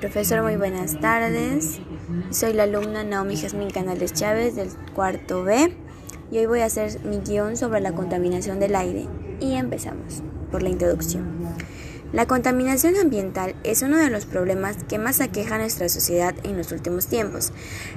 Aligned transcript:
Profesor, 0.00 0.42
muy 0.42 0.54
buenas 0.54 1.00
tardes. 1.00 1.80
Soy 2.30 2.52
la 2.52 2.62
alumna 2.62 3.02
Naomi 3.02 3.36
Jasmine 3.36 3.72
Canales 3.72 4.12
Chávez 4.12 4.54
del 4.54 4.68
cuarto 4.94 5.42
B 5.42 5.74
y 6.30 6.38
hoy 6.38 6.46
voy 6.46 6.60
a 6.60 6.66
hacer 6.66 7.00
mi 7.04 7.18
guion 7.18 7.56
sobre 7.56 7.80
la 7.80 7.90
contaminación 7.90 8.60
del 8.60 8.76
aire. 8.76 9.08
Y 9.40 9.54
empezamos 9.54 10.22
por 10.52 10.62
la 10.62 10.68
introducción. 10.68 11.26
La 12.12 12.26
contaminación 12.28 12.94
ambiental 12.94 13.56
es 13.64 13.82
uno 13.82 13.96
de 13.96 14.08
los 14.08 14.24
problemas 14.24 14.76
que 14.84 14.98
más 14.98 15.20
aqueja 15.20 15.56
a 15.56 15.58
nuestra 15.58 15.88
sociedad 15.88 16.32
en 16.44 16.56
los 16.56 16.70
últimos 16.70 17.08
tiempos. 17.08 17.52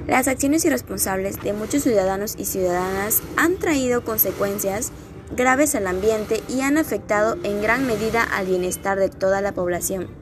Las 0.08 0.26
acciones 0.26 0.64
irresponsables 0.64 1.40
de 1.40 1.52
muchos 1.52 1.84
ciudadanos 1.84 2.34
y 2.36 2.46
ciudadanas 2.46 3.22
han 3.36 3.58
traído 3.58 4.04
consecuencias 4.04 4.90
graves 5.36 5.76
al 5.76 5.86
ambiente 5.86 6.42
y 6.48 6.62
han 6.62 6.78
afectado 6.78 7.38
en 7.44 7.62
gran 7.62 7.86
medida 7.86 8.24
al 8.24 8.46
bienestar 8.46 8.98
de 8.98 9.08
toda 9.08 9.40
la 9.40 9.52
población. 9.52 10.21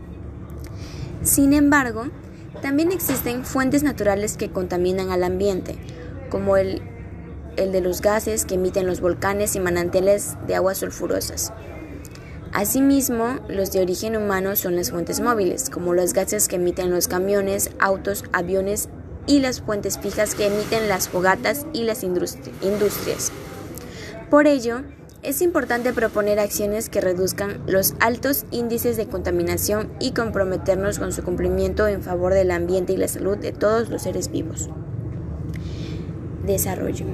Sin 1.23 1.53
embargo, 1.53 2.07
también 2.63 2.93
existen 2.93 3.45
fuentes 3.45 3.83
naturales 3.83 4.37
que 4.37 4.51
contaminan 4.51 5.11
al 5.11 5.23
ambiente, 5.23 5.77
como 6.31 6.57
el, 6.57 6.83
de 7.57 7.81
los 7.81 8.01
gases 8.01 8.45
que 8.45 8.55
emiten 8.55 8.87
los 8.87 9.01
volcanes 9.01 9.55
y 9.55 9.61
manantiales 9.61 10.37
de 10.47 10.55
aguas 10.55 10.79
sulfurosas. 10.79 11.53
Asimismo, 12.53 13.39
los 13.49 13.71
de 13.71 13.81
origen 13.81 14.17
humano 14.17 14.57
son 14.57 14.77
las 14.77 14.91
fuentes 14.91 15.21
móviles, 15.21 15.71
como 15.71 15.95
los 15.95 16.13
gases 16.15 16.49
que 16.49 16.57
emiten 16.57 16.91
los 16.91 17.07
camiones, 17.07 17.71
autos, 17.79 18.25
aviones 18.33 18.89
y 19.27 19.41
las 19.41 19.61
fuentes 19.61 19.99
fijas 19.99 20.35
que 20.35 20.47
emiten 20.47 20.89
las 20.89 21.09
fogatas 21.09 21.67
y 21.73 21.85
las 21.85 22.03
industrias. 22.03 23.31
Por 24.31 24.47
ello, 24.47 24.83
es 25.23 25.43
importante 25.43 25.93
proponer 25.93 26.39
acciones 26.39 26.89
que 26.89 27.01
reduzcan 27.01 27.61
los 27.67 27.95
altos 28.01 28.47
índices 28.51 28.97
de 28.97 29.07
contaminación 29.07 29.91
y 30.01 30.13
comprometernos 30.13 30.99
con 30.99 31.13
su 31.13 31.23
cumplimiento 31.23 31.87
en 31.89 32.03
favor 32.03 32.33
del 32.33 32.51
ambiente 32.51 32.95
y 32.95 32.97
la 32.97 33.09
salud 33.09 33.37
de 33.37 33.53
todos 33.53 33.91
los 33.91 34.03
seres 34.03 34.31
vivos. 34.31 34.71
Desarrollo. 36.47 37.05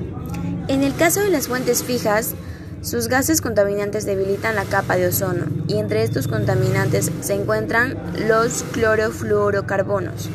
En 0.68 0.84
el 0.84 0.94
caso 0.94 1.20
de 1.20 1.30
las 1.30 1.48
fuentes 1.48 1.82
fijas, 1.82 2.34
sus 2.80 3.08
gases 3.08 3.40
contaminantes 3.40 4.06
debilitan 4.06 4.54
la 4.54 4.64
capa 4.64 4.96
de 4.96 5.08
ozono 5.08 5.46
y 5.66 5.78
entre 5.78 6.04
estos 6.04 6.28
contaminantes 6.28 7.10
se 7.20 7.34
encuentran 7.34 7.96
los 8.28 8.62
clorofluorocarbonos 8.72 10.30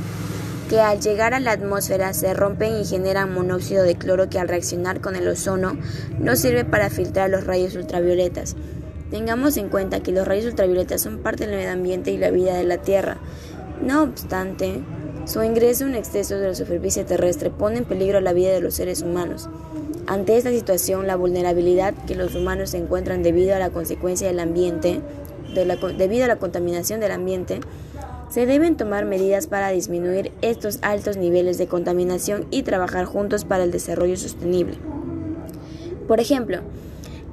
que 0.72 0.80
al 0.80 1.02
llegar 1.02 1.34
a 1.34 1.42
la 1.42 1.52
atmósfera 1.52 2.14
se 2.14 2.34
rompen 2.34 2.78
y 2.78 2.86
generan 2.86 3.34
monóxido 3.34 3.84
de 3.84 3.96
cloro 3.96 4.30
que 4.30 4.40
al 4.40 4.48
reaccionar 4.48 5.02
con 5.02 5.18
el 5.18 5.28
ozono 5.28 5.78
no 6.18 6.38
sirve 6.38 6.64
para 6.64 6.90
filtrar 6.90 7.30
los 7.30 7.46
rayos 7.46 7.76
ultravioletas. 7.76 8.56
Tengamos 9.10 9.58
en 9.58 9.68
cuenta 9.68 10.02
que 10.02 10.14
los 10.14 10.26
rayos 10.26 10.46
ultravioletas 10.46 11.02
son 11.02 11.18
parte 11.18 11.46
del 11.46 11.58
medio 11.58 11.74
ambiente 11.74 12.12
y 12.12 12.18
la 12.18 12.32
vida 12.32 12.54
de 12.54 12.64
la 12.64 12.78
Tierra. 12.78 13.18
No 13.86 14.04
obstante, 14.04 14.80
su 15.26 15.44
ingreso 15.44 15.86
en 15.88 15.96
exceso 15.96 16.38
de 16.38 16.48
la 16.48 16.56
superficie 16.56 17.04
terrestre 17.04 17.50
pone 17.50 17.80
en 17.80 17.84
peligro 17.84 18.22
la 18.22 18.32
vida 18.32 18.54
de 18.54 18.62
los 18.62 18.76
seres 18.76 19.02
humanos. 19.02 19.50
Ante 20.08 20.38
esta 20.38 20.52
situación, 20.52 21.06
la 21.06 21.18
vulnerabilidad 21.18 21.94
que 22.08 22.16
los 22.16 22.34
humanos 22.34 22.74
encuentran 22.76 23.24
debido 23.24 23.58
a 23.58 23.60
la 23.60 23.72
consecuencia 23.72 24.28
del 24.28 24.40
ambiente, 24.40 25.02
debido 25.98 26.24
a 26.24 26.28
la 26.30 26.38
contaminación 26.38 27.02
del 27.02 27.12
ambiente, 27.12 27.60
se 28.32 28.46
deben 28.46 28.78
tomar 28.78 29.06
medidas 29.06 29.48
para 29.48 29.70
disminuir 29.70 30.32
estos 30.42 30.80
altos 30.82 31.18
niveles 31.18 31.58
de 31.58 31.68
contaminación 31.68 32.48
y 32.50 32.64
trabajar 32.64 33.04
juntos 33.04 33.44
para 33.44 33.66
el 33.66 33.72
desarrollo 33.72 34.16
sostenible. 34.16 34.78
Por 36.08 36.22
ejemplo, 36.22 36.60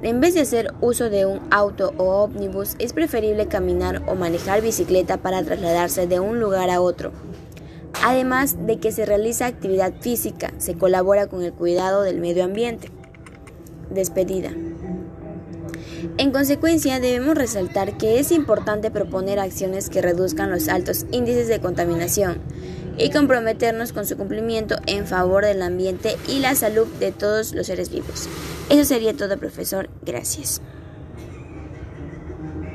en 0.01 0.19
vez 0.19 0.33
de 0.33 0.41
hacer 0.41 0.73
uso 0.81 1.09
de 1.09 1.25
un 1.25 1.39
auto 1.51 1.93
o 1.97 2.23
ómnibus, 2.23 2.75
es 2.79 2.91
preferible 2.91 3.47
caminar 3.47 4.03
o 4.07 4.15
manejar 4.15 4.61
bicicleta 4.61 5.17
para 5.17 5.41
trasladarse 5.41 6.05
de 6.05 6.19
un 6.19 6.41
lugar 6.41 6.69
a 6.69 6.81
otro. 6.81 7.11
Además 8.03 8.65
de 8.67 8.77
que 8.77 8.91
se 8.91 9.05
realiza 9.05 9.45
actividad 9.45 9.93
física, 10.01 10.53
se 10.57 10.75
colabora 10.75 11.27
con 11.27 11.43
el 11.43 11.53
cuidado 11.53 12.03
del 12.03 12.19
medio 12.19 12.43
ambiente. 12.43 12.91
Despedida. 13.89 14.51
En 16.17 16.31
consecuencia, 16.31 16.99
debemos 16.99 17.35
resaltar 17.35 17.97
que 17.97 18.19
es 18.19 18.31
importante 18.31 18.91
proponer 18.91 19.39
acciones 19.39 19.89
que 19.89 20.01
reduzcan 20.01 20.51
los 20.51 20.67
altos 20.67 21.05
índices 21.11 21.47
de 21.47 21.59
contaminación 21.59 22.39
y 22.97 23.09
comprometernos 23.09 23.93
con 23.93 24.05
su 24.05 24.17
cumplimiento 24.17 24.75
en 24.85 25.07
favor 25.07 25.45
del 25.45 25.61
ambiente 25.61 26.17
y 26.27 26.39
la 26.39 26.55
salud 26.55 26.87
de 26.99 27.11
todos 27.11 27.53
los 27.53 27.67
seres 27.67 27.89
vivos. 27.89 28.27
Eso 28.69 28.83
sería 28.83 29.15
todo, 29.15 29.37
profesor. 29.37 29.89
Gracias. 30.05 30.61